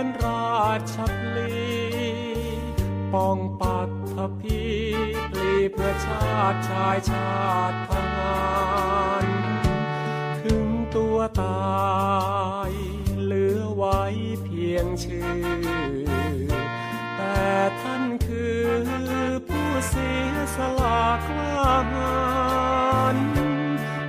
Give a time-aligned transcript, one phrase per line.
[0.00, 1.60] เป็นราชพลี
[3.12, 4.62] ป้องปักทพี
[5.30, 7.32] ปลีเพื่อชาติชายชา
[7.70, 8.38] ติทหา
[9.24, 9.26] ร
[10.42, 12.72] ถึงตัวตาย
[13.22, 14.00] เหลือไว้
[14.44, 15.44] เพียงชื่อ
[17.16, 17.44] แต่
[17.80, 18.64] ท่านคือ
[19.48, 22.18] ผู้เสียสละกล้าหา
[23.14, 23.16] ญ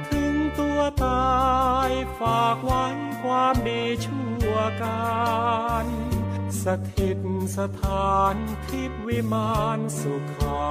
[0.09, 1.35] ถึงตัวตา
[1.89, 2.85] ยฝากไว้
[3.21, 4.20] ความดีชั่ว
[4.81, 5.87] การ
[6.63, 7.19] สถิต
[7.57, 8.35] สถาน
[8.67, 10.61] ทิพย์วิมานสุขา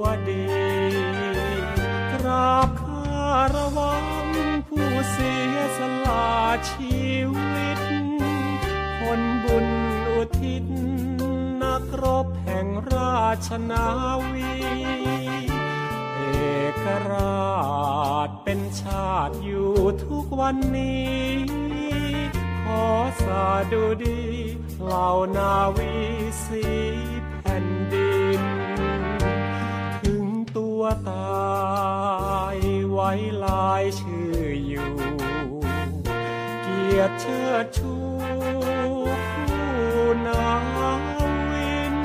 [0.00, 0.46] วดี
[2.12, 4.06] กราบคารวัง
[4.68, 6.30] ผู้เสียสละ
[6.70, 7.00] ชี
[7.34, 7.80] วิต
[9.00, 9.68] คนบุญ
[10.08, 10.64] อุทิศ
[11.62, 13.86] นักรบแห่งราชนา
[14.30, 14.52] วี
[16.16, 16.20] เอ
[16.84, 19.72] กราชเป็นชาติอยู่
[20.04, 21.89] ทุกวันนี้
[23.72, 24.20] ดุดี
[24.84, 25.92] เหล่านาวี
[26.44, 26.64] สี
[27.40, 28.42] แผ่นดิน
[30.02, 30.24] ถึง
[30.56, 32.58] ตัวตาย
[32.90, 33.10] ไว้
[33.44, 34.36] ลายชื่อ
[34.66, 34.92] อยู่
[36.62, 37.94] เกียรติเชิดชู
[39.48, 40.46] คู่นา
[41.50, 41.96] วิน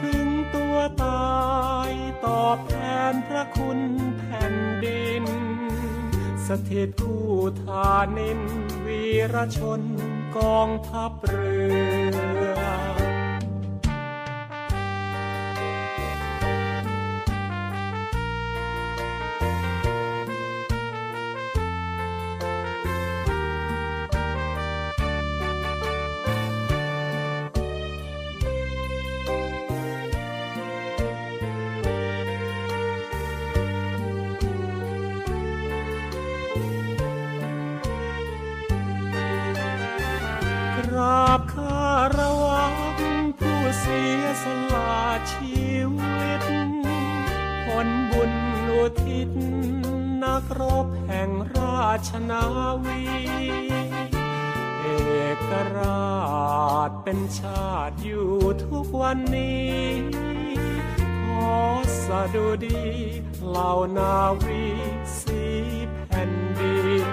[0.00, 1.36] ถึงตัวตา
[1.90, 1.92] ย
[2.24, 2.74] ตอบแท
[3.12, 3.80] นพระคุณ
[4.18, 4.54] แผ่น
[4.84, 5.24] ดิน
[6.48, 7.28] สถิตคู่
[7.62, 8.40] ทานิน
[8.84, 9.02] วี
[9.34, 9.80] รชน
[10.36, 11.56] กองทัพเรื
[12.54, 12.55] อ
[57.08, 58.28] เป็นชาติอยู่
[58.64, 59.76] ทุกวันนี้
[61.24, 61.56] ขอ
[62.04, 62.84] สะดุดี
[63.48, 64.64] เหล่านาวี
[65.18, 65.42] สี
[66.06, 67.08] แผ่นดิน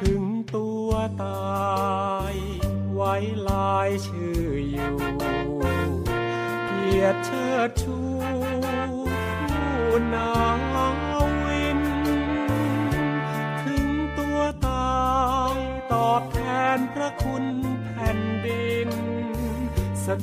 [0.00, 0.22] ถึง
[0.54, 0.90] ตัว
[1.24, 2.34] ตาย
[2.94, 3.14] ไว้
[3.48, 4.96] ลายชื่ออยู่
[6.66, 7.71] เกียรติเชิด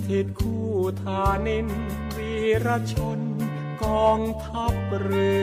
[0.08, 0.68] ถิตคู่
[1.02, 1.68] ทานิน
[2.16, 2.34] วี
[2.66, 3.20] รชน
[3.84, 5.34] กองทัพเรื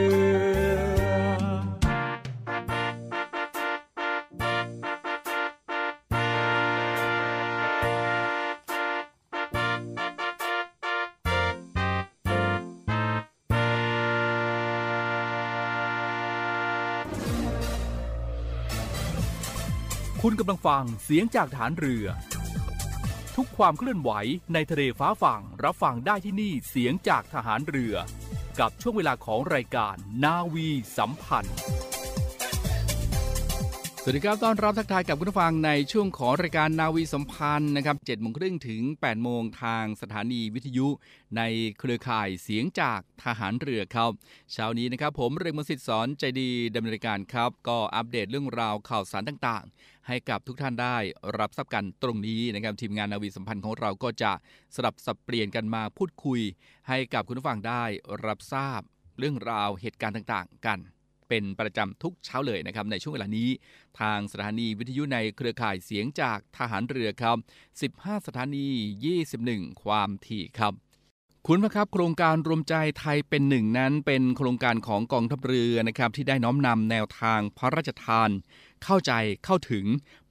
[0.64, 1.26] อ
[20.22, 22.06] คุณกำลังฟังเสียงจากฐานเรือ
[23.36, 24.10] ทุกความเคลื่อนไหว
[24.52, 27.94] ในทะเลฟ้าฝั่งรับฟังได้ที่นี่เสียงจากทหารเรือ
[28.60, 29.94] กับช่วงเวลาของรายการ
[30.24, 31.56] นาวีสัมพันธ์
[34.08, 40.88] สวัสดีครับต้อนรับทักทายกับคุณผู้ฟังในช่วงของรายการนาวีสัมพันธ์นะครับ7โมงครึ่งถึง8โมงทางสถานีวิทยุ
[41.36, 41.42] ใน
[41.78, 44.12] เครือข่ายเสียงจากทหารเรือครับ
[44.52, 50.96] เช้านี้นะครับผมเรืองมสิทธิ์สอนใจดีดำเนินรายการครับ ก็อัปเดตเรื่องราวข่าวสารต่างๆ ให้กับทุกท่านได้
[51.38, 54.32] รับทราบกันตรงนี้นะครับทีมงานนาวีสัมพันธ์ของเราก็จะ
[54.74, 56.40] สลับสับเปลี่ยนกันมาพูดคุย
[56.88, 57.84] ให้กับคุณผู้ฟังได้
[58.26, 58.80] รับทราบ
[59.18, 60.80] เรื่องราวเหตุการณ์ต่างๆ กัน
[61.28, 63.48] เป็นประจำทุกเช้าเลยนะครับในช่วงเวลานี้
[64.00, 67.36] ทางสถานีวิทยุในเครือข่ายเสียงจากทหารเรือครับ
[67.82, 68.66] 15 สถานี
[69.26, 70.74] 21 ความถี่ครับ
[71.48, 78.30] คุณผู้ครับโครงการรวมใจไทยเป็นหนึ่งนั้นเป็นโครงการของกองทัพเรือนะครับที่ได้น้อมนำแนวทางพระราชทาน
[78.84, 79.12] เข้าใจ
[79.44, 79.84] เข้าถึง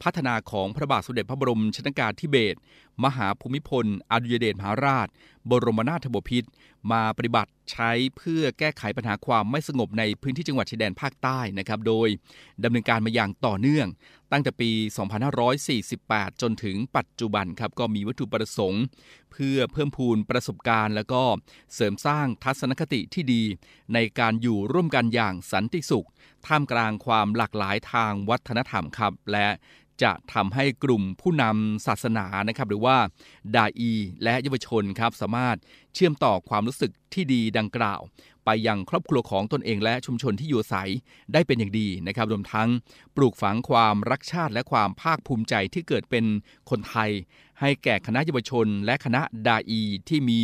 [0.04, 2.58] พัฒนาของพระบาทสมเด็จพระบรมชนกาธิเบศร
[3.04, 5.08] มหาภูมิพล อดุลยเดชมหาราช
[5.50, 6.50] บรมนาถบพิตร
[6.92, 12.08] มาปฏิบัติใช้เพื่อแก้ไขปัญหาความไม่สงบในพื้นที่จังหวัดชายแดนภาคใต้นะครับ โดย
[12.64, 13.88] ดำเนินการมาอย่างต่อเนื่อง
[14.38, 14.72] ตั้งแต่ปี
[15.56, 18.84] 2548 จนถึงปัจจุบันครับก็มีวัตถุประสงค์
[19.32, 21.24] เพื่อเพิ่มพูนประสบการณ์ แล้วก็
[21.74, 23.44] เสริมสร้างทัศนคติที่ดี
[23.94, 26.08] ในการอยู่ร่วมกันอย่างสันติสุข
[26.48, 29.48] ท่ามกลางความหลากหลายทางวัฒนธรรมครับ และ
[30.04, 32.98] จะทำให้กลุ่มผู้นำศาสนานะครับ หรือว่า
[33.56, 33.94] ดาอี
[34.24, 35.58] และเยาวชนครับสามารถ
[35.96, 38.02] เชื่อมต่อความรู้สึกที่ดีดังกล่าว
[38.46, 40.90] ไปยังครอบครัวของตนเองและชุมชนที่อยู่อาศัย
[41.34, 42.70] ได้เป็นอย่างดีนะครับรวมทั้ง
[43.16, 46.26] ปลูกฝังความรักชาติและความภาคภูมิใจที่เกิดเป็น
[46.70, 47.12] คนไทย
[47.60, 50.42] ให้แก่คณะเยาวชน และคณะดาอีที่มี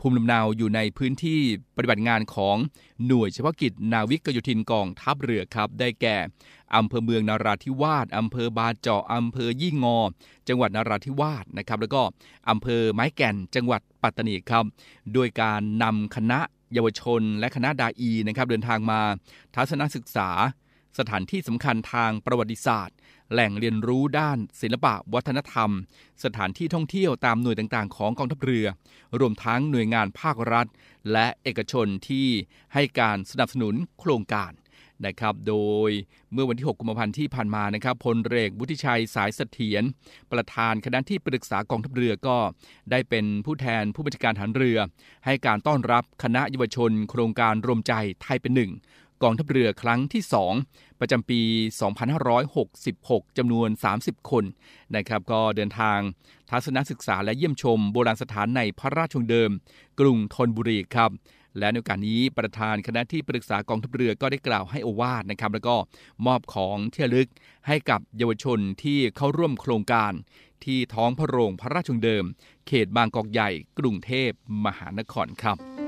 [0.00, 1.40] ภูมิลำเนาอยู่ในพื้นที่
[1.76, 2.56] ปฏิบัติงานของ
[3.06, 6.16] หน่วยเฉพาะกิจนาวิกโยธินกองทัพเรือครับได้แก่
[6.76, 9.98] อำเภอเมืองนาราธิวาสอำเภอบาเจาะอำเภอยี่งอ
[10.48, 12.02] จังหวัดนาราธิวาสนะครับแล้วก็
[12.50, 14.64] อำเภอไม้แก่นจังหวัดปัตตานีครับ
[15.14, 16.40] โดยการนำคณะ
[16.72, 19.00] เยาวชน และคณะดาอีนะครับเดินทางมา
[19.54, 20.30] ทัศนศึกษา
[20.98, 22.96] สถานที่สำคัญทางประวัติศาสตร์
[23.32, 25.70] แหล่งเรียนรู้ด้านศิลปะวัฒนธรรม
[26.24, 28.66] สถานที่ท่องเที่ยวตามหน่วยต่างๆ ของกองทัพเรือ
[29.20, 30.66] รวมทั้งหน่วยงานภาครัฐ
[31.12, 32.28] และเอกชนที่
[32.74, 34.52] ให้การสนับสนุนโครงการ
[35.06, 35.56] นะครับ โด
[35.88, 35.90] ย
[36.32, 39.82] เมื่อวันที่ 6 กุมภาพันธ์ที่ผ่านมานะครับพลเรือวุฒิชัยสายเสถียร
[40.32, 42.36] ประธานคณะที่ปรึกษากองทัพเรือก็
[42.90, 44.78] ได้เป็นผู้แทนผู้บัญชาการฐานเรือ
[45.24, 47.92] ให้การต้อนรับคณะเยาวชน โครงการรวมใจ
[48.22, 48.72] ไทยเป็นหนึ่ง
[49.22, 50.22] กองทัพเรือครั้งที่
[50.62, 51.40] 2 ประจำปี
[52.60, 53.68] 2566 จำนวน
[54.00, 54.44] 30 คน
[54.96, 55.98] นะครับก็เดินทาง
[56.50, 59.50] ทัศนศึกษาและเยี่ยมชมโบราณสถานในพระราชวงเดิม
[60.00, 61.10] กรุงธนบุรีครับ
[61.58, 65.76] และในโอกาสนี้ประธานคณะที่ปรึกษากองทัพเรือก็ได้กล่าวให้โอวาทนะครับ แล้วก็
[66.26, 67.28] มอบของที่ยลึก
[67.66, 70.12] ให้กับเยาวชนที่เข้าร่วมโครงการ
[70.64, 72.24] ที่ท้องพระโรงพระราชวงเดิม
[72.66, 74.30] เขตบางกอกใหญ่ กรุงเทพ
[74.64, 75.87] มหานครครับ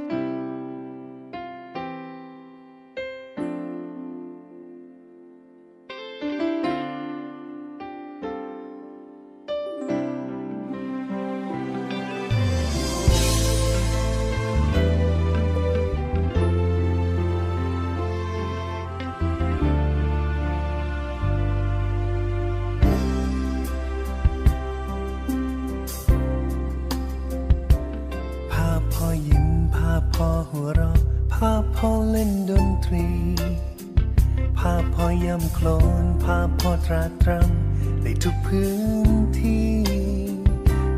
[35.55, 35.69] โคล
[36.03, 38.73] นภาพพ่อตราตรำในทุกพื้
[39.07, 39.09] น
[39.41, 39.75] ที่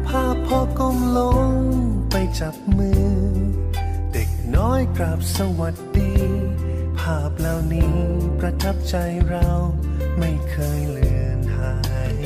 [0.08, 1.50] ภาพพ่อก้มลง
[2.10, 3.12] ไปจับมือ
[4.12, 6.12] เด็กน้อยกราบสวัสดี
[7.00, 7.94] ภาพเหล่านี้
[8.38, 8.96] ประทับใจ
[9.28, 9.48] เรา
[10.18, 11.74] ไม่เคยเลือนหา
[12.14, 12.16] ย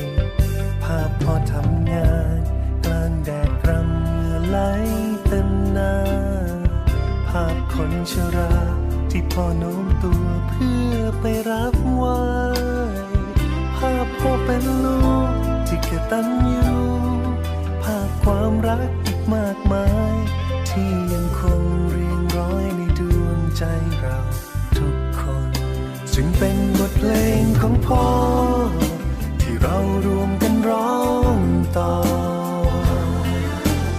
[0.84, 2.38] ภาพพ่อทำงาน
[2.84, 4.58] กลางแดดรำเหงื่อไหล
[5.26, 5.94] เต็มหน้า
[7.28, 8.52] ภาพคนชรา
[9.18, 12.20] ที่พ่อน้มตัวเพื่อไปรับไว้
[13.76, 14.98] ภาพพ่อเป็นลู
[15.28, 15.30] ก
[15.66, 16.76] ที่เกิดตั้งอยู่
[17.82, 20.14] ภาพความรักอีกมากมาย
[20.70, 23.64] ที่ยังคงเรียงร้อยในดวงใจ
[24.00, 24.18] เรา
[24.78, 25.50] ทุกคน
[26.14, 28.06] จึงเป็นบทเพลงของพ่อ
[29.40, 30.96] ที่เรารวมกันร้อ
[31.36, 31.38] ง
[31.78, 31.94] ต่อ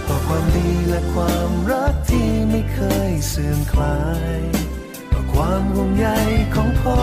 [0.04, 2.78] เพรความดีและความรักที่ไม่เค
[3.10, 3.98] ยเสื่อมคลา
[4.40, 4.57] ย
[5.40, 6.08] ความห่วงใย
[6.54, 7.02] ของพ่อ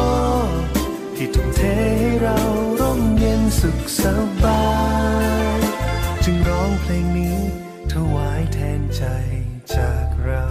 [1.15, 1.61] ที่ทุ่มเท
[1.99, 2.39] ให้เรา
[2.79, 4.03] ร่มเย็นสุขส
[4.43, 4.65] บา
[5.57, 5.59] ย
[6.23, 7.37] จึงร้องเพลงนี้
[7.91, 9.03] ถวายแทนใจ
[9.75, 10.45] จากเรา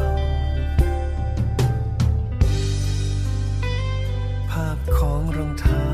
[4.51, 5.87] ภาพของรองเท้า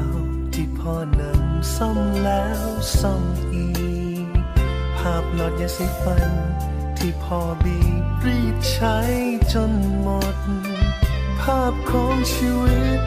[0.55, 1.43] ที่พ่อนั่น
[1.77, 2.67] ซ่อมแล้ว
[3.01, 3.67] ซ่อมอี
[4.99, 6.31] ภาพหลอดยาสีฟัน
[6.99, 7.79] ที่พ่อบี
[8.21, 8.97] บรีดใช้
[9.53, 10.39] จนหมด
[11.43, 13.01] ภาพของชีวิต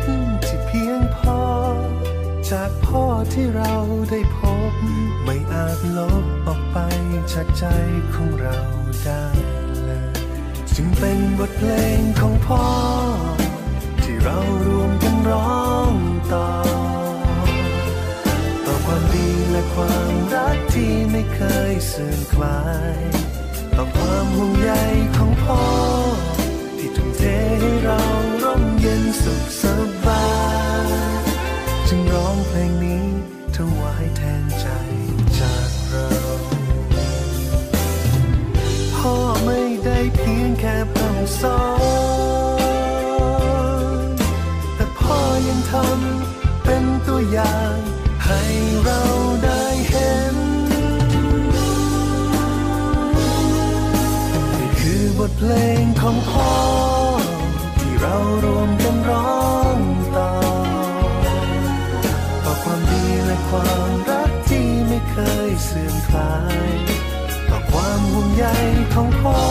[0.46, 1.42] ที่เพียงพอ
[2.52, 3.76] จากพ่อที่เรา
[4.10, 4.72] ได้พบ
[5.24, 6.78] ไม่อาจลบออกไป
[7.34, 7.66] จากใจ
[8.14, 8.60] ของเรา
[9.06, 9.26] ได้
[9.84, 10.18] เลย
[10.76, 12.66] จึงเป็นบทเพลงของพ่อ
[14.04, 15.94] ที่เรารวมกันร้อง
[16.34, 16.50] ต่อ
[18.66, 22.62] ต่อความดีและความรักที่ไม่เคยเสื่อมคลา
[22.98, 23.00] ย
[23.76, 24.72] ต่อความห่วงใย
[25.18, 25.62] ของพ่อ
[27.60, 28.02] ให้เรา
[28.44, 29.64] ร่มเย็นสุขส
[30.06, 30.26] บา
[30.86, 30.90] ย
[31.88, 33.06] จึงร้องเพลงนี้
[33.56, 34.68] ถวายแทนใจ
[35.40, 36.10] จากเรา
[38.96, 41.62] พ่อไม่ได้เพียงแค่พร่ำสอ
[44.06, 44.10] น
[44.76, 45.18] แต่พ่อ
[45.48, 47.76] ยังทำเป็นตัวอย่าง
[48.26, 48.42] ให้
[48.84, 49.02] เรา
[49.44, 50.36] ได้เห็น
[54.58, 56.52] นี่คือบทเพลงของพ่อ
[58.14, 59.44] เรารวมกันร้อ
[59.78, 59.80] ง
[60.16, 60.30] ต่อ
[62.44, 65.18] ต่อความดีและความรักที่ไม่เค
[65.50, 66.68] ยเสื่อมคลาย
[67.50, 68.46] ต่อความห่วงใย
[68.94, 69.43] ของพ่อ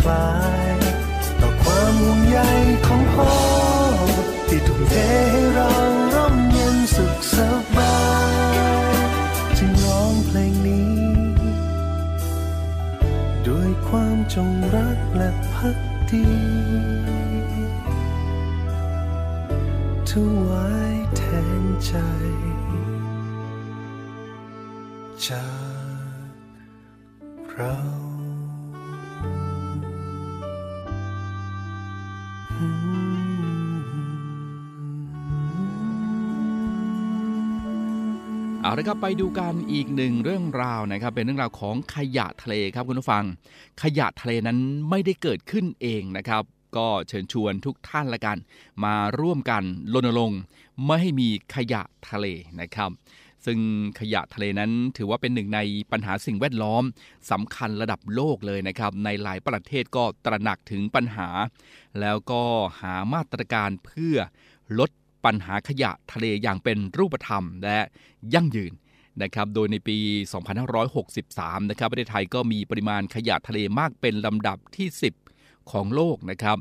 [0.00, 0.30] คลา
[0.74, 0.78] ย
[1.40, 2.38] ต่อความห่วงใย
[2.86, 3.34] ของพ่อ
[4.48, 4.94] ที่ทุ่มเท
[5.32, 5.72] ให้เรา
[6.14, 7.36] ร่มเย็นสุขส
[7.76, 7.98] บา
[8.94, 8.96] ย
[9.58, 10.94] จึงร้องเพลงนี้
[13.48, 15.76] ด้วยความจงรักและพัก
[16.10, 16.26] ดี
[20.10, 20.12] ถ
[20.46, 21.22] วายแท
[21.62, 21.94] นใจ
[38.62, 43.24] เอาละครับไปดูกันอีกหนึ่งเรื่องราวนะครับเป็นเรื่องราวของขยะทะเลครับคุณผู้ฟัง
[43.82, 44.58] ขยะทะเลนั้น
[44.90, 46.42] ไม่ได้เกิดขึ้นเองนะครับ
[46.76, 48.38] ก็เชิญชวนทุกท่านละกัน
[48.84, 49.62] มาร่วมกัน
[49.92, 50.40] รณรงค์
[50.84, 52.26] ไม่ให้มีขยะทะเล
[52.60, 52.90] นะครับ
[53.46, 53.58] ซึ่ง
[54.00, 55.60] ขยะทะเลนั้นถือว่าเป็นหนึ่งใน
[55.92, 56.82] ปัญหาสิ่งแวดล้อม
[57.30, 61.28] สำคัญระดับโลกเลยนะครับ ในหลายประเทศก็ตระหนักถึงปัญหา
[62.00, 62.42] แล้วก็
[62.80, 64.16] หามาตรการเพื่อ
[64.78, 64.90] ลด
[65.24, 67.78] ปัญหาขยะทะเลอย่างเป็นรูปธรรมและ
[68.34, 68.72] ยั่งยืน
[69.22, 69.98] นะครับ โดยในปี
[70.84, 74.88] 2563 นะครับ ประเทศไทยก็มีปริมาณขยะทะเลมากเป็นลำดับที่
[75.30, 76.56] 10 ของโลกนะครับ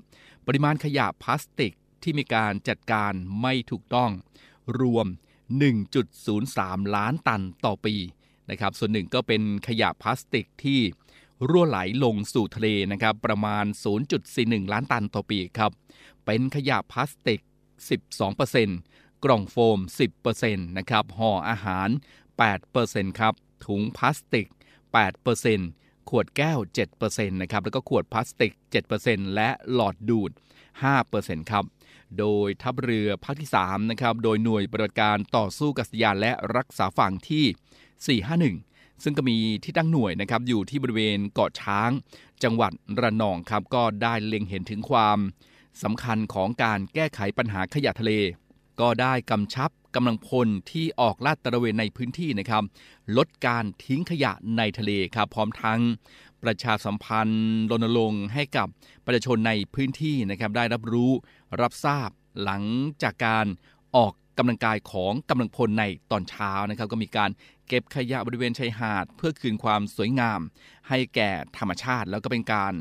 [0.48, 1.74] ปริมาณขยะพลาสติก
[2.04, 4.12] ที่มีการจัดการไม่ถูกต้อง
[4.80, 5.08] รวม
[6.00, 7.96] 1.03 ล้านตันต่อปี
[8.50, 10.80] นะครับ ส่วนหนึ่งก็เป็นขยะพลาสติกที่
[11.50, 13.66] รั่วไหลลงสู่ทะเลนะครับ ประมาณ
[14.20, 15.72] 0.41 ล้านตันต่อปีครับ
[16.26, 17.42] เป็นขยะพลาสติก
[17.80, 19.80] 12%กล่องโฟม
[20.28, 21.90] 10%นะครับห่ออาหาร
[22.54, 23.34] 8%ครับ
[23.66, 24.48] ถุงพลาสติก
[25.28, 26.60] 8%ขวดแก้ว
[26.96, 28.54] 7%นะครับแล้วก็ขวดพลาสติก
[28.94, 30.32] 7%และหลอดดูด
[30.92, 31.66] 5%ครับ
[32.20, 38.22] โดยทัพเรือภาคที่3นะครับโดยหน่วยปฏิบัติการต่อสู้กัษยานและรักษาฝั่งที่
[38.64, 41.90] 451ซึ่งก็มีที่ตั้งหน่วยนะครับอยู่ที่บริเวณเกาะช้าง
[42.44, 42.72] จังหวัด
[43.02, 45.18] ระนองครับก็ได้เล็งเห็นถึงความ
[45.84, 48.12] สำคัญของการแก้ไขปัญหาขยะทะเล
[48.80, 52.64] ก็ได้กำชับกำลังพลที่ออกลาดตระเวนในพื้นที่นะครับ
[53.18, 55.80] ลดการทิ้งขยะในทะเลครับพร้อมทั้ง
[56.44, 58.68] ประชาสัมพันธ์รณรงค์ให้กับ
[59.06, 61.12] ประชาชนในพื้นที่นะครับได้รับรู้
[61.62, 62.10] รับทราบ
[62.44, 62.64] หลัง
[63.04, 63.46] จากการ
[63.96, 67.30] ออกกำลังกายของกำลังพลในตอนเช้านะครับ ก็มีการ
[67.70, 70.42] เก็บขยะบริเวณชายหาด เพื่อคืนความสวยงาม
[70.90, 72.74] ให้แก่ธรรมชาติแล้วก็เป็นการ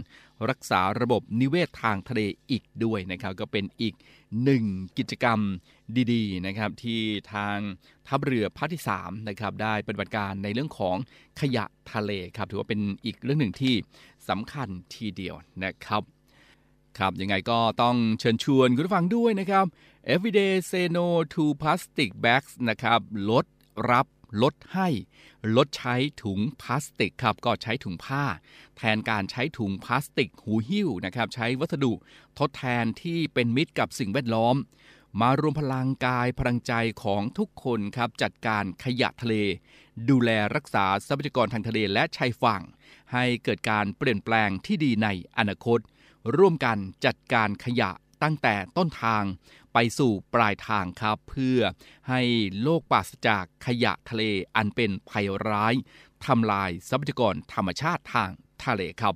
[0.50, 3.94] รักษาระบบนิเวศทางทะเลอีกด้วยนะครับ ก็เป็นอีก
[4.44, 4.64] หนึ่ง
[4.98, 5.40] กิจกรรม
[6.12, 7.00] ดีๆนะครับที่
[7.34, 7.58] ทาง
[8.08, 10.96] ทัพเรือภาคที่3นะครับได้ปฏิบัติการในเรื่องของ
[11.40, 13.74] ขยะทะเลครับถือว่าเป็นอีกเรื่องหนึ่งที่
[14.28, 16.02] สำคัญทีเดียวนะครับ
[16.98, 19.64] ครับยังไงก็ต้องเชิญชวนคุณผู้ฟังด้วยนะครับ
[20.14, 23.44] Everyday Say No to Plastic Bags นะครับลด
[23.90, 24.06] รับ
[24.42, 24.88] ลดให้
[25.56, 28.24] ลดใช้ถุงพลาสติกครับก็ใช้ถุงผ้า
[28.76, 31.92] แทนการใช้ถุงพลาสติกหูหิ้วนะครับใช้วัสดุ
[32.38, 34.56] ทดแทนที่เป็นมิตรกับสิ่งแวดล้อม
[35.20, 39.34] มารวมพลังกายพลังใจของทุกคนครับจัดการขยะทะเล
[40.10, 42.62] ดูแลรักษาทรัพยากรทางทะเลและชายฝั่ง
[43.12, 45.78] ให้เกิดการเปลี่ยนแปลงที่ดีในอนาคต
[46.36, 47.90] ร่วมกันจัดการขยะ
[48.22, 49.24] ตั้งแต่ต้นทาง
[49.72, 51.60] ไปสู่ปลายทางครับ เพื่อ
[52.08, 52.20] ให้
[52.62, 54.22] โลกปราศจากขยะทะเล
[54.56, 55.74] อันเป็นภัยร้าย
[56.26, 58.30] ทำลายทรัพยากรธรรมชาติทาง
[58.64, 59.14] ทะเลครับ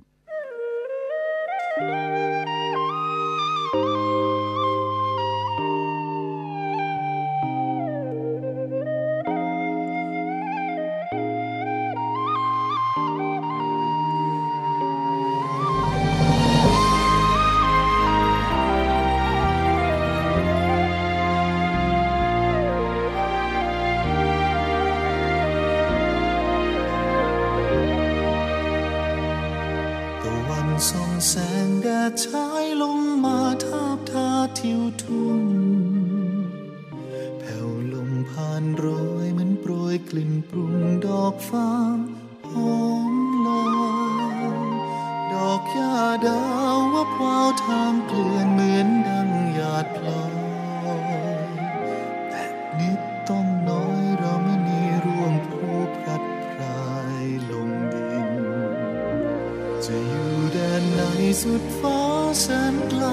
[61.47, 62.01] สุดฟ้า
[62.41, 63.03] แสนไกล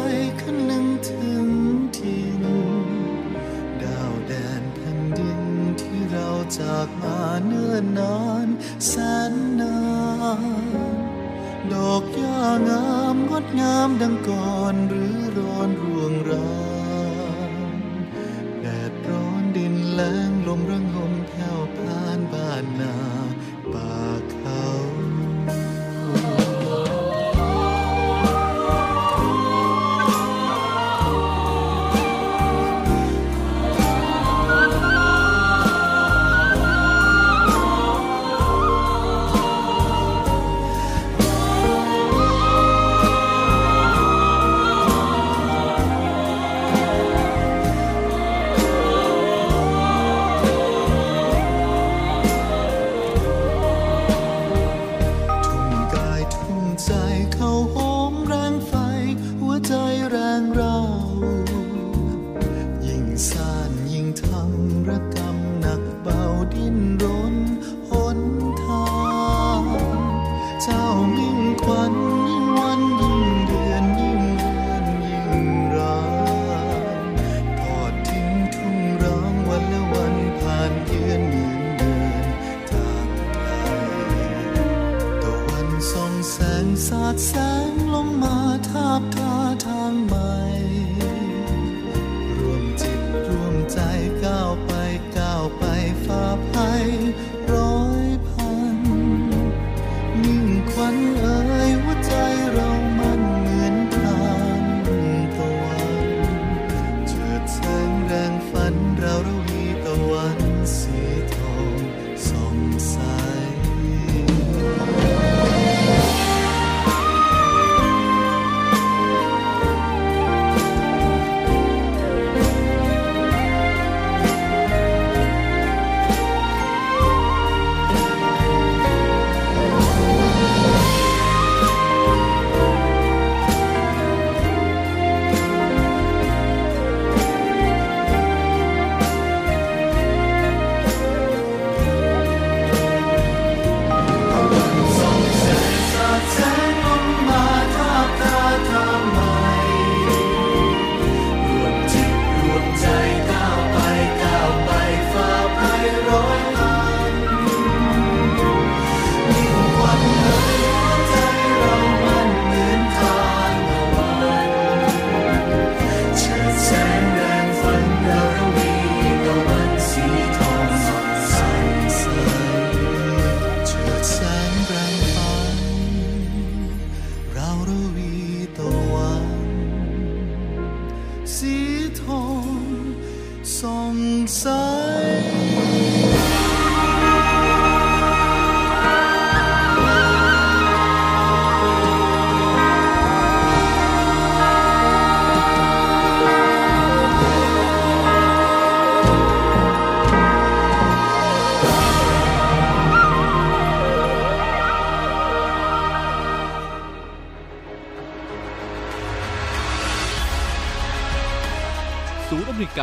[0.40, 1.49] คันหนึ่งถึง
[1.96, 2.44] ทิน
[3.82, 5.40] ดาวแดนแผ่นดิน
[5.80, 8.49] ที่เราจากมาเนิ่นนาน
[8.87, 8.92] แส
[9.30, 9.78] นนา
[10.40, 10.96] น
[11.72, 15.70] ดอกหญ้างามงดงามดังก่อนหรือร้อน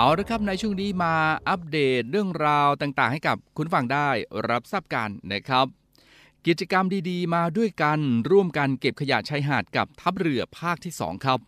[0.00, 1.14] เอาละครับในช่วงนี้มา
[1.48, 4.08] อัปเดตเรื่องราวต่างๆ ให้กับคุณฟังได้
[4.48, 5.66] รับทราบกันนะครับ
[6.46, 7.98] กิจกรรมดีๆ มาด้วยกัน
[8.30, 11.38] ร่วมกันเก็บขยะชายหาดกับทัพเรือภาคที่ 2 ครับ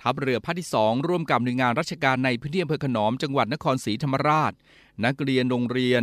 [0.00, 4.52] ทัพเรือภาคที่ 2 ร่วมกับหน่วยงานราชการในพื้นที่อำเภอขนอมจังหวัดนครศรีธรรมราช
[5.04, 6.02] นักเรียนโรงเรียน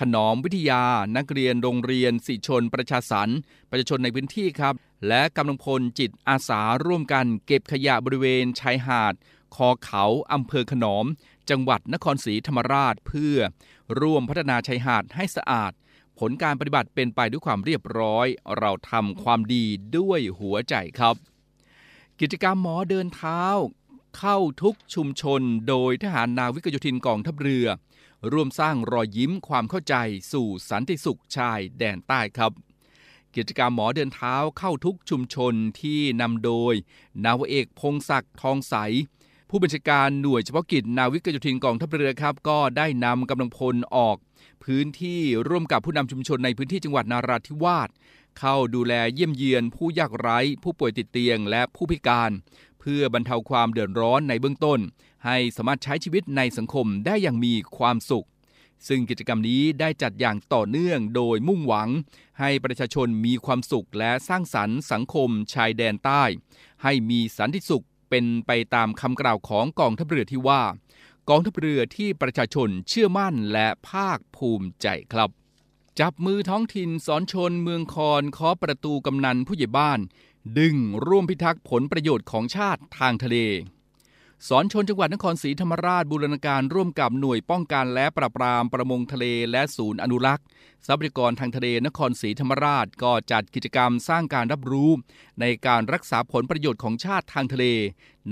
[0.00, 0.84] ขนอมวิทยา
[1.16, 3.28] นักเรียนโรงเรียนสิชน ประชาสรร
[3.70, 4.74] ประชาชนในพื้นที่ครับ
[5.08, 9.14] และกำลังพลจิตอาสาร่วมกันเก็บขยะบริเวณชายหาด
[9.56, 11.06] คอเขาอำเภอขนอม
[11.50, 13.36] จังหวัดนครศรีธรรมราชเพื่อ
[14.00, 15.72] ร่วมพัฒนาชายหาดให้สะอาด
[16.18, 18.26] ผลการปฏิบัติเป็นไปด้วยความเรียบร้อย
[18.58, 19.64] เราทำความดี
[19.96, 21.14] ด้วยหัวใจครับ
[22.20, 23.42] กิจกรรมหมอเดินเท้า
[24.18, 27.66] เข้าทุกชุมชน โดยทหารนาวิกโยธินกองทัพเรือ
[28.32, 29.94] ร่วมสร้างรอยยิ้มความเข้าใจ
[30.32, 32.52] สู่สันติสุขชายแดนใต้ครับ
[33.36, 36.74] กิจกรรมหมอเดินเท้าเข้าทุกชุมชนที่นำโดย
[37.24, 38.74] นาวเอกพงศักดิ์ทองใส
[39.52, 44.16] ผู้บัญชาการหน่วยเฉพาะกิจนาวิกโยธินกองทัพเรือครับ ก็ได้นำกำลังพลออก
[44.64, 47.88] พื้นที่ร่วมกับผู้นำชุมชนในพื้นที่จังหวัดนาราธิวาส
[48.38, 52.30] เข้าดูแลเยี่ยมเยียนผู้ยากไร้ ผู้ป่วยติดเตียง และผู้พิการ
[52.80, 54.80] เพื่อบรรเทาความเดือดร้อนในเบื้องต้น
[55.26, 58.26] ให้สามารถใช้ชีวิตในสังคมได้อย่างมีความสุข
[58.88, 61.88] ซึ่งกิจกรรมนี้ได้จัดอย่างต่อเนื่องโดยมุ่งหวัง
[62.40, 66.24] ให้ประชาชนมีความสุขและสร้างสรรค์สังคมชายแดนใต้
[66.82, 70.62] ให้มีสันติสุข เป็นไปตามคำกล่าวของกองทัพเรือที่ว่า
[71.28, 75.30] กองทัพเรือที่ประชาชนเชื่อมั่นและภาคภูมิใจครับ
[76.00, 80.00] จับมือท้องถิ่นสอนชนเมืองคอนเคาะประตูกำนันผู้ใหญ่บ้าน
[80.58, 83.36] ดึงร่วมพิทักษ์ผลประโยชน์ของชาติทางทะเล
[84.48, 90.44] สอนชนจังหวัดนครศรีธรรมราชบูรณาการร่วมกับหน่วยป้องกันและปราบปรามประมงทะเลและศูนย์อนุรักษ์
[90.86, 94.90] ทรัพยากรทางทะเลนครศรีธรรมราชก็จัดกิจกรรมสร้างการรับรู้
[95.40, 97.64] ในการรักษาผลประโยชน์ของชาติทางทะเล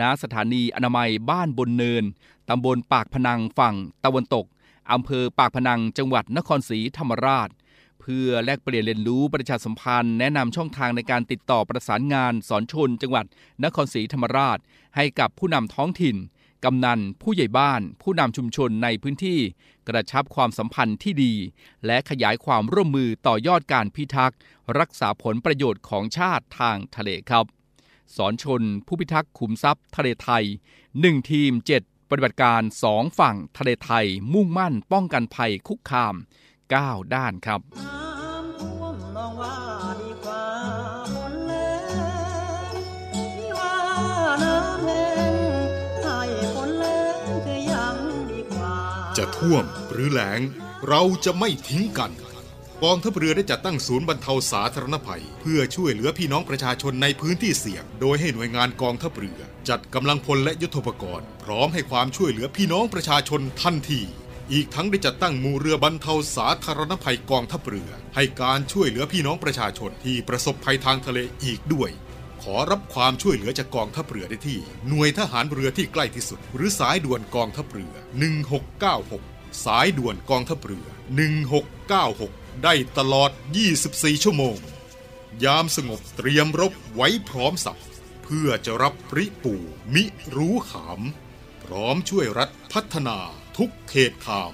[0.01, 2.05] ณสถานีอนามัยบ้านบนเนิน
[2.49, 4.47] ตำบลปากพนังฝั่งตะวันตก
[4.93, 7.49] อำเภอปากพนังจังหวัดนครศรีธรรมราช
[8.09, 13.27] พื่อแลกเปลี่ยนเรียนรู้ประชาสัมพันธ์ แนะนำช่องทางในการติดต่อประสานงาน สอนชน จังหวัด
[13.65, 14.59] นครศรีธรรมราช
[14.97, 16.17] ให้กับผู้นำท้องถิ่น
[16.65, 19.39] กำนัน ผู้ใหญ่บ้าน ผู้นำชุมชนในพื้นที่
[19.89, 21.35] กระชับความสัมพันธ์ที่ดี
[21.87, 24.39] และขยายความร่วมมือต่อยอดการพิทักษ์
[24.79, 27.45] รักษาผลประโยชน์ของชาติทางทะเลครับ
[28.17, 30.45] สอนชน ผู้พิทักษ์ขุมทรัพย์ ทะเลไทย
[30.89, 36.15] 1 ทีม 7 ปฏิบัติการ 2 ฝั่งทะเลไทย มุ่งมั่น ป้องกันภัยคุกคาม
[36.73, 37.61] 9 ด้านครับ
[49.19, 50.41] จะท่วมหรือแหลง
[50.89, 52.11] เราจะไม่ทิ้งกัน
[52.85, 64.01] กองทัพเรือได้จัดตั้งศูนย์บรรเทาสาธารณภัย เพื่อช่วยเหลือพี่น้องประชาชนในพื้นที่เสี่ยง โดยให้หน่วยงานกองทัพเรือ จัดกำลังพลและยุทธปกรณ์ พร้อมให้ความช่วยเหลือพี่น้องประชาชนทันที
[64.53, 71.91] อีกทั้งได้จัดตั้งมูเรือบรรเทาสาธารณภัยกองทัพเรือ ให้การช่วยเหลือพี่น้องประชาชนที่ประสบภัยทางทะเลอีกด้วย
[72.43, 74.59] ขอรับความช่วยเหลือจากกองทัพเรือได้ที่
[74.89, 77.95] หน่วยทหารเรือที่ใกล้ที่สุด หรือสายด่วนกองทัพเรือ
[78.79, 80.87] 1696 สายด่วนกองทัพเรือ
[81.75, 83.31] 1696 ได้ตลอด
[83.77, 84.57] 24 ชั่วโมง
[85.45, 87.81] ยามสงบเตรียมรบไว้พร้อมสับ
[88.25, 89.55] เพื่อจะรับปริปู
[89.95, 90.05] มิ
[90.37, 91.01] รู้ขาม
[91.65, 93.19] พร้อมช่วยรัฐพัฒนา
[93.63, 94.53] ทุกเขตขาม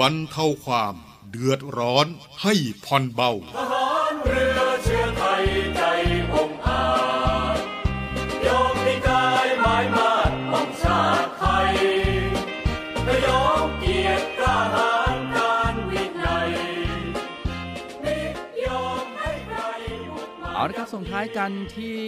[0.00, 0.94] บรรเทาความ
[1.30, 2.06] เดือดร้อน
[2.42, 5.44] ให้ผ่อนเบาทหารเรือเชื้อไทย
[5.76, 5.82] ใจ
[6.34, 6.84] องอา
[7.56, 7.58] จ
[8.46, 11.72] ยอมมีกายหมายมาดป้องชาติไทย
[13.04, 16.50] และยอมเกียรติกล้าหาญการวินัย
[18.04, 18.18] มิ
[18.64, 19.60] ยอมให้ใคร
[20.10, 22.02] บุกมาเอาละครับส่งท้ายกันที่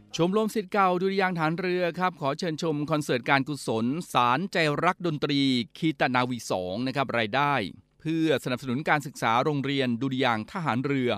[0.27, 5.39] มรมสิทธิ์เก่าดุริยางฐานเรือครับขอเชิญชมคอนเสิร์ตการกุศล สารใจรักดนตรี
[5.77, 7.53] คีตนาวีสองนะครับรายได้
[8.01, 11.11] เพื่อสนับสนุนการศึกษาโรงเรียนดุริยางทหารเรือ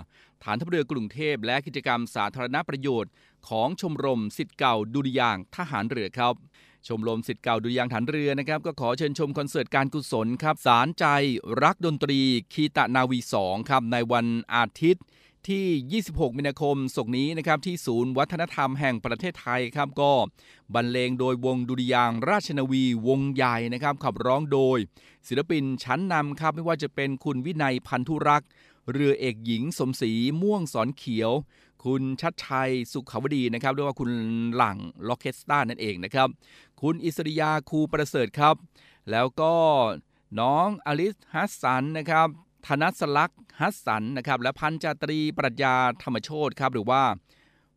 [0.43, 3.11] ฐานทัพเรือกรุงเทพและกิจกรรมสาธารณประโยชน์
[3.49, 6.33] ของชมรมสิทธิ์เก่าดุริยางทหารเรือครับ
[6.87, 11.05] ชมรมสิทธิ์เก่าดุริยางฐานเรือนะครับก็ขอเชิญชมคอนเสิร์ตการกุศลครับสารใจ
[11.63, 12.19] รักดนตรี
[12.53, 15.03] คีตนาวีสองครับในวันอาทิตย์
[15.49, 20.11] ที่ 26 มีนาคมศกนี้นะครับที่ศูนย์วัฒนธรรมแห่งประเทศไทยครับก็
[20.73, 24.77] บรรเลงโดยวงดุริยางราชนาวีวงใหญ่นะครับขับร้องโดย
[25.27, 28.49] ศิลปินชั้นนำครับไม่ว่าจะเป็นคุณวินัยพันธุรักษ์
[28.91, 31.31] เรือเอกหญิงสมศรีม่วงสอนเขียว
[31.85, 34.11] คุณชัดชัยสุขาวดีนะครับเรียกว่าคุณ
[34.55, 34.77] หลัง
[35.07, 36.27] ล็อกเคสตานั่นเองนะครับ
[36.81, 38.55] คุณอิสริยาครูประเสริฐครับ
[39.11, 39.53] แล้วก็
[40.39, 42.27] น้องอลิสฮัสสันนะครับ
[42.67, 47.03] ธนัสลักษ ฮัสสันนะครับและพันจาตรีปรัชญาธรรมโชตครับหรือว่า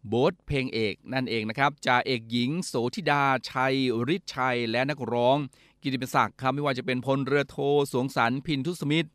[0.08, 3.74] โบ๊ทเพลงเอกนั่นเองนะครับจ่าเอกหญิงโสธิดาชัย
[4.14, 5.36] ฤทธิ์ชัย และนักร้อง
[5.82, 7.58] กิติมศักดิ์ครับไม่ว่าจะเป็นพลเรือโท
[7.92, 9.10] สวงสรรพินทุสมิตร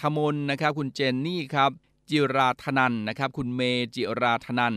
[0.00, 1.70] ธมนนะครับคุณเจนนี่ครับ
[2.10, 3.60] จิราธนันนะครับคุณเม
[3.94, 4.74] จิราธนัน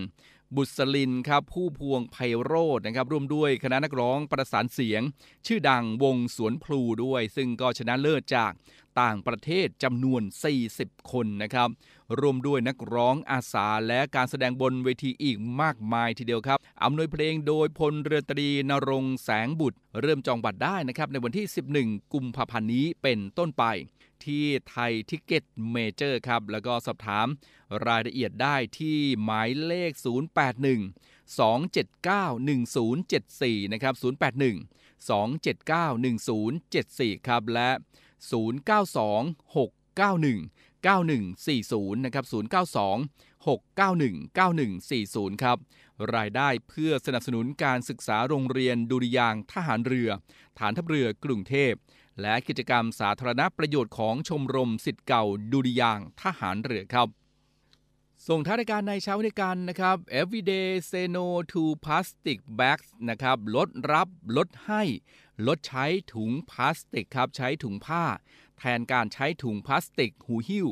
[0.55, 5.01] บุษลินครับผู้พวงไพโรจน์นะครับร่วมด้วยคณะนักร้องประสานเสียง
[5.47, 8.51] ชื่อดังวงสวนพลูด้วย ซึ่งก็ชนะเลิศจาก
[9.01, 10.21] ต่างประเทศจำนวน
[10.65, 11.69] 40 คนนะครับ
[12.19, 21.45] รวมด้วยนักร้องอาสาและการแสดงบนเวทีอีกมากมายทีเดียวครับอำนวยเพลงโดยพลเรือตรีนรงแสงบุตร เริ่มจองบัตรได้นะครับในวันที่
[21.79, 23.63] 11 กุมภาพันธ์นี้เป็นต้นไป
[24.25, 27.27] ที่ไทยทิกเก็ตเมเจอร์ครับ แล้วก็สอบถาม
[27.87, 29.91] รายละเอียดได้ที่หมายเลข
[30.57, 34.01] 081 279 1074 นะครับ 081
[35.09, 37.69] 279 1074 ครับ และ
[38.19, 40.49] 092 691
[40.85, 42.35] 9140 นะครับ 092
[43.45, 45.57] 691 9140 ครับ
[46.15, 50.09] รายได้เพื่อสนับสนุนการศึกษาโรงเรียนดุริยางค์ทหารเรือ
[50.59, 51.73] ฐานทัพเรือกรุงเทพ
[52.21, 57.07] และกิจกรรมสาธารณประโยชน์ของชมรมสิทธิ์เก่าดุริยางทหารเรือครับ
[58.27, 64.83] ส่งท้ายรายการในเช้าวันกันนะครับ everyday say no to plastic bags นะครับ ลดรับลดให้
[65.47, 68.03] ลดใช้ถุงพลาสติกครับ ใช้ถุงผ้า
[68.59, 70.67] แทนการใช้ถุงพลาสติก หูหิ้ว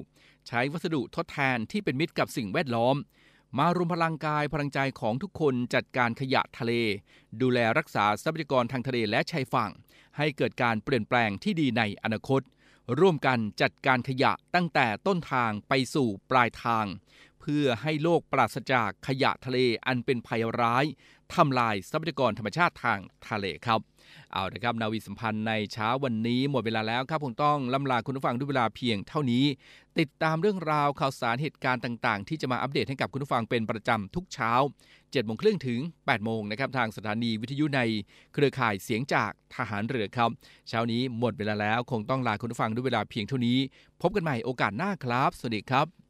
[0.48, 2.96] ใช้วัสดุทดแทนที่เป็นมิตรกับสิ่งแวดล้อม
[3.58, 6.74] มารวมพลังกายพลังใจของทุกคนจัดการขยะทะเล
[7.42, 9.72] ดูแลรักษาทรัพยากรทางทะเลและชายฝั่ง
[10.18, 12.42] ให้เกิดการเปลี่ยนแปลงที่ดีในอนาคต
[13.00, 16.86] ร่วมกันจัดการขยะตั้งแต่ต้นทางไปสู่ปลายทาง
[17.42, 20.86] เพื่อให้โลกปราศจากขยะทะเลอันเป็นภัยร้าย
[21.36, 23.80] ทำลายทรัพยากรธรรมชาติทางทะเลครับ
[24.34, 29.46] เอาละครับนาวีสัมพันธ์ในเช้าวันนี้หมดเวลาแล้วครับคงต้องล่ำลาคุณผู้ฟังด้วยเวลาเพียงเท่านี้
[30.00, 34.52] ติดตามเรื่องราวข่าวสารเหตุการณ์ต่างๆ ที่จะมาอัปเดตให้กับคุณผู้ฟังเป็นประจำทุกเช้า
[34.92, 37.82] 7โมงครึ่งถึง8โมงนะครับทางสถานีวิทยุใน
[38.34, 40.30] เครือข่ายเสียงจากทหารเรือครับ
[40.70, 43.58] เช้านี้หมดเวลาแล้วคงต้องลาคุณผู้ฟังด้วยเวลาเพียงเท่านี้
[44.02, 46.07] พบกันใหม่โอกาสหน้าครับ สวัสดีครับ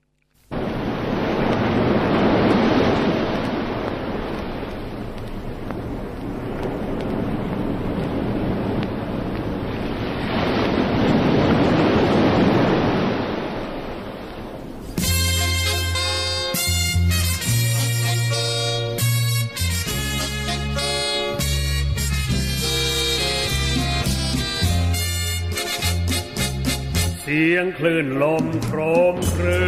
[27.49, 28.79] สียงคลื่นลมโคร
[29.13, 29.65] มครื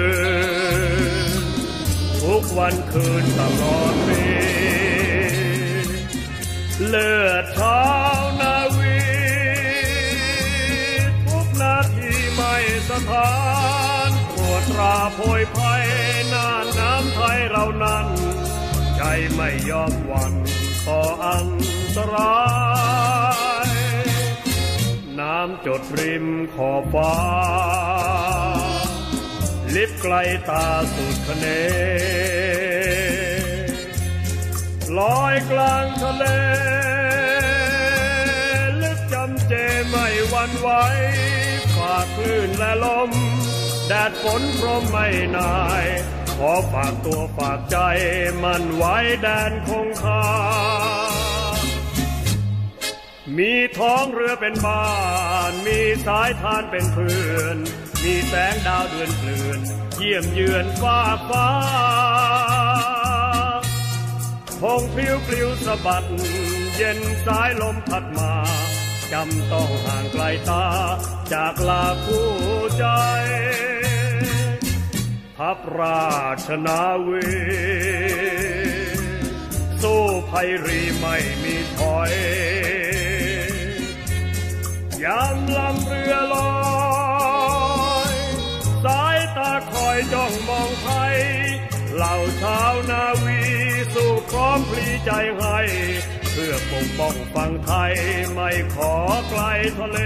[1.31, 1.43] น
[2.23, 4.23] ทุกวันคืนตลอดปี
[6.87, 7.83] เลือดเท้า
[8.41, 8.99] นาวี
[11.25, 12.55] ทุกนาทีไม่
[12.89, 13.33] สถา
[14.07, 15.85] นปวดตราโพยภัย
[16.33, 18.07] น่านน้ำไทยเรานั้น
[18.95, 19.01] ใจ
[19.33, 20.33] ไม่ยอมหวั่น
[20.87, 21.47] ต่ออัน
[21.95, 22.37] ตรา
[23.07, 26.25] ยำจดริม
[26.55, 27.13] ขอบฟ้า
[29.75, 30.15] ลิบไกล
[30.49, 31.45] ตาสุดคะเน
[34.97, 36.25] ลอยกลางทะเล
[38.81, 39.53] ลึกจำเจ
[39.87, 40.69] ไม่หวันไหว
[41.75, 43.11] ฝ่าคลื่นและลม
[43.87, 45.85] แดดฝนพร้อมไม่นาย
[46.37, 47.77] ขอฝากตัวฝากใจ
[48.43, 50.23] มันไว้แดนคงคา
[53.37, 54.85] มีท้องเรือเป็นบ้า
[55.49, 57.57] น มีสายทานเป็นเพื่อน
[58.03, 59.59] มีแสงดาวเดือนเกลื่อน
[59.97, 61.49] เยี่ยมเยือนฟ้าฟ้า
[64.61, 66.05] พงพลิ้วปลิวสะบัด
[66.75, 68.33] เย็นสายลมพัดมา
[69.11, 70.65] จำต้องห่างไกลตา
[71.33, 72.29] จากลาคู่
[72.77, 72.85] ใจ
[75.37, 76.07] ทัพรา
[76.45, 77.27] ชนาวี
[79.81, 82.11] สู้ภัยรีไม่มีถอย
[85.03, 86.51] ยามลำเรือลอ
[88.13, 88.15] ย
[88.85, 91.17] สายตาคอยจ้องมองไทย
[91.95, 93.41] เหล่าชาวนาวี
[93.93, 95.59] สู้พร้อมพลีใจให้
[96.31, 97.93] เพื่อปกป้องฝั่งไทย
[98.33, 98.93] ไม่ขอ
[99.29, 99.41] ไกล
[99.77, 99.99] ทะเล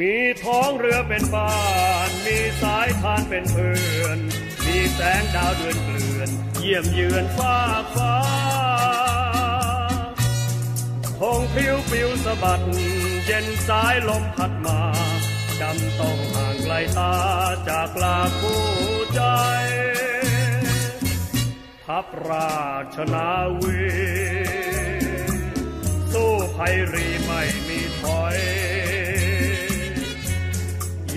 [0.00, 1.54] มีท้องเรือเป็นบ้า
[2.08, 4.18] น มีสายทานเป็นเพื่อน
[4.66, 7.56] มีแสงดาวเดือนเกลื่อน เยี่ยมเยือนฟ้า
[7.94, 8.16] ฟ้า
[11.18, 12.60] พงผิวปิวสะบัด
[13.26, 14.80] เย็นสายลมพัดมา
[15.60, 17.14] จำต้องห่างไกลตา
[17.68, 18.64] จากลาคู่
[19.14, 19.22] ใจ
[21.84, 22.58] ทัพรา
[22.94, 23.78] ชนาวี
[26.12, 27.42] สู้ภัยรีไม่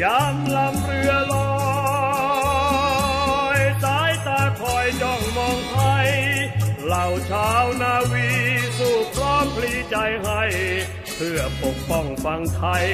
[0.02, 1.52] ยามลำเรือลอ
[3.58, 6.10] ย สายตาคอยจ้องมองไทย
[6.86, 8.30] เหล่าชาวนาวี
[8.78, 10.44] สู้พร้อมพลีใจให้
[11.16, 12.86] เพื่อปกป้องฝั่งไทย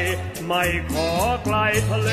[0.45, 1.09] ไม่ขอ
[1.43, 1.57] ไกล
[1.89, 2.11] ทะเล